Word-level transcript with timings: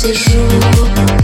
ces 0.00 0.14
jours. 0.14 1.19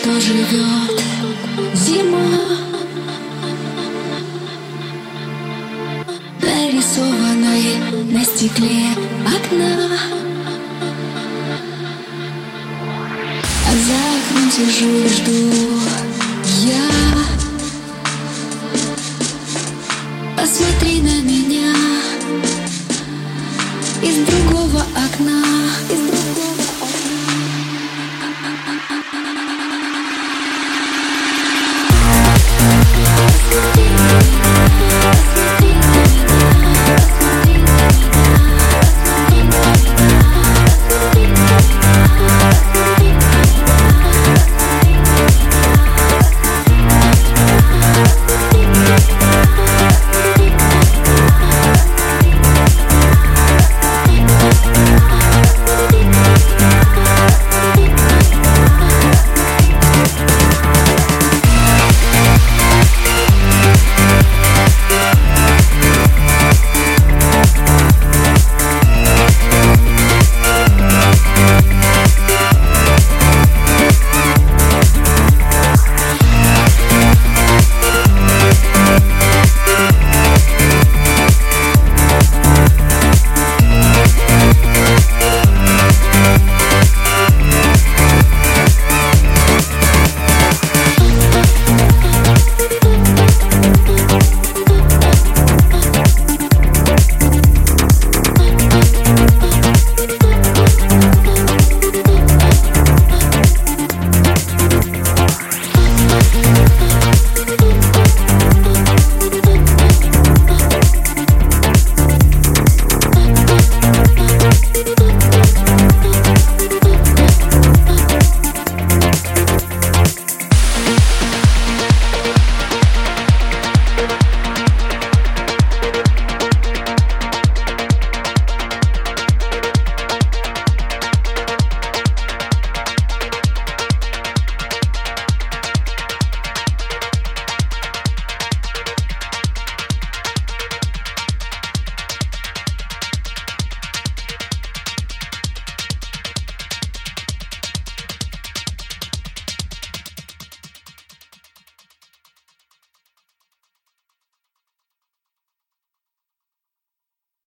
что 0.00 0.18
живет 0.18 1.02
зима. 1.74 2.18
Нарисованной 6.40 8.04
на 8.10 8.24
стекле 8.24 8.94
окна. 9.26 9.98
А 13.66 13.72
за 13.72 13.98
окном 14.16 14.50
сижу 14.50 14.88
и 14.88 15.08
жду. 15.08 16.09